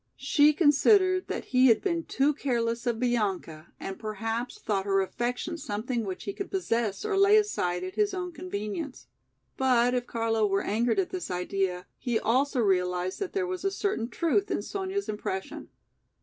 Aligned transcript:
She 0.17 0.51
considered 0.53 1.27
that 1.27 1.45
he 1.53 1.67
had 1.67 1.79
been 1.79 2.05
too 2.05 2.33
careless 2.33 2.87
of 2.87 2.99
Bianca 2.99 3.67
and 3.79 3.99
perhaps 3.99 4.57
thought 4.57 4.87
her 4.87 4.99
affection 4.99 5.59
something 5.59 6.05
which 6.05 6.23
he 6.23 6.33
could 6.33 6.49
possess 6.49 7.05
or 7.05 7.15
lay 7.15 7.37
aside 7.37 7.83
at 7.83 7.93
his 7.93 8.11
own 8.11 8.31
convenience. 8.31 9.05
But 9.57 9.93
if 9.93 10.07
Carlo 10.07 10.47
were 10.47 10.63
angered 10.63 10.97
at 10.97 11.11
this 11.11 11.29
idea, 11.29 11.85
he 11.99 12.17
also 12.17 12.61
realized 12.61 13.19
that 13.19 13.33
there 13.33 13.45
was 13.45 13.63
a 13.63 13.69
certain 13.69 14.09
truth 14.09 14.49
in 14.49 14.63
Sonya's 14.63 15.07
impression. 15.07 15.69